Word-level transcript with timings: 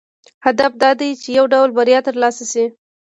هدف 0.45 0.71
دا 0.83 0.91
دی 0.99 1.09
چې 1.21 1.27
یو 1.37 1.45
ډول 1.53 1.69
بریا 1.77 1.99
ترلاسه 2.07 2.43
شي. 2.51 2.65